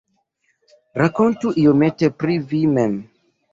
[1.01, 2.93] Rakontu iomete pri vi mem.